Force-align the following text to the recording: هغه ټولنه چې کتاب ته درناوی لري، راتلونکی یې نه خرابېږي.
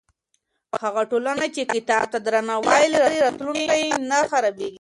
هغه 0.81 1.01
ټولنه 1.11 1.45
چې 1.55 1.61
کتاب 1.73 2.03
ته 2.11 2.17
درناوی 2.25 2.83
لري، 2.95 3.17
راتلونکی 3.25 3.75
یې 3.85 3.89
نه 4.09 4.19
خرابېږي. 4.31 4.77